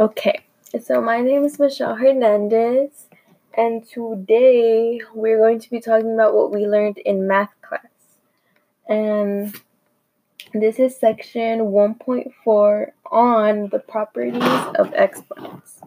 Okay, 0.00 0.40
so 0.80 1.02
my 1.02 1.20
name 1.20 1.44
is 1.44 1.58
Michelle 1.58 1.96
Hernandez, 1.96 3.08
and 3.52 3.86
today 3.86 5.02
we're 5.14 5.36
going 5.36 5.60
to 5.60 5.68
be 5.68 5.80
talking 5.80 6.14
about 6.14 6.34
what 6.34 6.50
we 6.50 6.66
learned 6.66 6.96
in 6.96 7.26
math 7.28 7.52
class. 7.60 7.90
And 8.88 9.54
this 10.54 10.78
is 10.78 10.96
section 10.96 11.60
1.4 11.60 12.86
on 13.10 13.68
the 13.68 13.80
properties 13.80 14.42
of 14.76 14.94
exponents. 14.94 15.82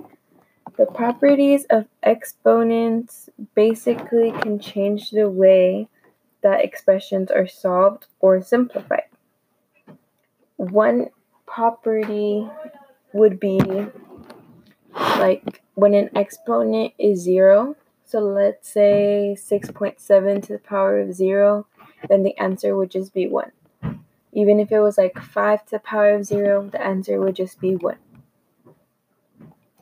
The 0.78 0.86
properties 0.86 1.66
of 1.72 1.88
exponents 2.04 3.28
basically 3.56 4.32
can 4.34 4.60
change 4.60 5.10
the 5.10 5.28
way 5.28 5.88
that 6.44 6.64
expressions 6.64 7.32
are 7.32 7.48
solved 7.48 8.06
or 8.20 8.40
simplified. 8.44 9.10
One 10.58 11.08
property 11.48 12.48
would 13.16 13.40
be 13.40 13.60
like 14.94 15.62
when 15.76 15.94
an 15.94 16.10
exponent 16.16 16.94
is 17.00 17.22
zero. 17.22 17.76
So 18.06 18.20
let's 18.20 18.70
say 18.70 19.36
6.7 19.40 20.44
to 20.44 20.54
the 20.54 20.60
power 20.60 21.00
of 21.00 21.14
zero, 21.14 21.66
then 22.10 22.24
the 22.24 22.38
answer 22.38 22.76
would 22.76 22.92
just 22.92 23.14
be 23.14 23.28
one. 23.28 23.52
Even 24.34 24.60
if 24.60 24.72
it 24.72 24.82
was 24.82 24.98
like 24.98 25.18
5 25.18 25.66
to 25.66 25.72
the 25.72 25.80
power 25.80 26.14
of 26.14 26.26
zero, 26.26 26.70
the 26.70 26.82
answer 26.82 27.20
would 27.20 27.36
just 27.36 27.60
be 27.60 27.76
one. 27.76 27.98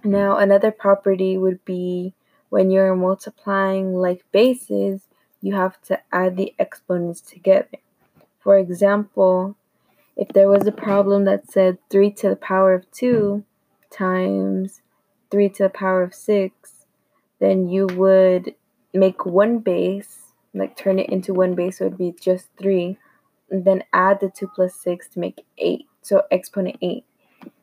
Now, 0.03 0.37
another 0.37 0.71
property 0.71 1.37
would 1.37 1.65
be 1.65 2.13
when 2.49 2.69
you're 2.69 2.95
multiplying 2.95 3.95
like 3.95 4.23
bases, 4.31 5.07
you 5.41 5.55
have 5.55 5.81
to 5.83 5.99
add 6.11 6.37
the 6.37 6.53
exponents 6.59 7.19
together. 7.19 7.79
For 8.39 8.57
example, 8.57 9.55
if 10.15 10.27
there 10.29 10.47
was 10.47 10.67
a 10.67 10.71
problem 10.71 11.25
that 11.25 11.51
said 11.51 11.77
3 11.89 12.11
to 12.11 12.29
the 12.29 12.35
power 12.35 12.73
of 12.73 12.89
2 12.91 13.43
times 13.89 14.81
3 15.31 15.49
to 15.49 15.63
the 15.63 15.69
power 15.69 16.03
of 16.03 16.13
6, 16.13 16.85
then 17.39 17.67
you 17.67 17.87
would 17.87 18.55
make 18.93 19.25
one 19.25 19.59
base, 19.59 20.33
like 20.53 20.77
turn 20.77 20.99
it 20.99 21.09
into 21.09 21.33
one 21.33 21.55
base, 21.55 21.79
so 21.79 21.85
it 21.85 21.89
would 21.89 21.97
be 21.97 22.15
just 22.19 22.49
3, 22.59 22.97
and 23.49 23.65
then 23.65 23.83
add 23.91 24.19
the 24.19 24.29
2 24.29 24.47
plus 24.55 24.75
6 24.75 25.09
to 25.09 25.19
make 25.19 25.43
8, 25.57 25.87
so 26.01 26.23
exponent 26.31 26.77
8. 26.81 27.03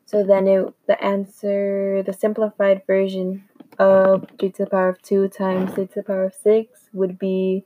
So 0.07 0.25
then 0.25 0.48
it, 0.48 0.75
the 0.89 1.03
answer, 1.03 2.03
the 2.03 2.12
simplified 2.12 2.83
version 2.85 3.45
of 3.79 4.27
3 4.41 4.51
to 4.51 4.64
the 4.64 4.70
power 4.70 4.89
of 4.89 5.01
2 5.03 5.29
times 5.29 5.73
3 5.75 5.87
to 5.87 5.95
the 5.95 6.03
power 6.03 6.25
of 6.25 6.35
6 6.35 6.89
would 6.92 7.17
be 7.17 7.64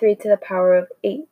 3 0.00 0.14
to 0.14 0.28
the 0.28 0.38
power 0.38 0.74
of 0.74 0.88
8. 1.04 1.28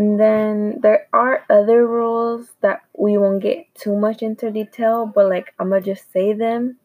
And 0.00 0.18
then 0.18 0.80
there 0.80 1.08
are 1.12 1.44
other 1.50 1.86
rules 1.86 2.48
that 2.62 2.80
we 2.96 3.18
won't 3.18 3.42
get 3.42 3.66
too 3.74 3.94
much 3.94 4.22
into 4.22 4.50
detail, 4.50 5.04
but 5.04 5.28
like 5.28 5.52
I'm 5.58 5.68
gonna 5.68 5.82
just 5.82 6.10
say 6.10 6.32
them. 6.32 6.78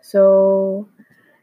So 0.00 0.86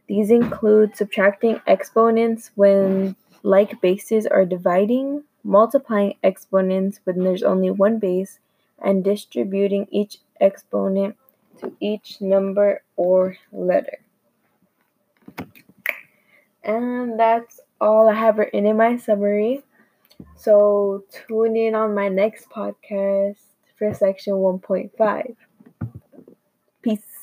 these 0.07 0.31
include 0.31 0.95
subtracting 0.95 1.59
exponents 1.67 2.51
when 2.55 3.17
like 3.43 3.81
bases 3.81 4.25
are 4.25 4.45
dividing, 4.45 5.25
multiplying 5.43 6.13
exponents 6.23 7.01
when 7.03 7.21
there's 7.21 7.43
only 7.43 7.69
one 7.69 7.99
base, 7.99 8.39
and 8.79 9.03
distributing 9.03 9.89
each 9.91 10.19
exponent 10.39 11.17
to 11.59 11.75
each 11.81 12.21
number 12.21 12.81
or 12.95 13.35
letter. 13.51 13.97
And 16.63 17.19
that's 17.19 17.59
all 17.81 18.07
I 18.07 18.13
have 18.13 18.37
written 18.37 18.65
in 18.65 18.77
my 18.77 18.95
summary. 18.95 19.65
So 20.35 21.03
tune 21.11 21.55
in 21.55 21.75
on 21.75 21.93
my 21.93 22.09
next 22.09 22.49
podcast 22.49 23.37
for 23.77 23.93
section 23.93 24.33
1.5. 24.33 25.35
Peace. 26.81 27.20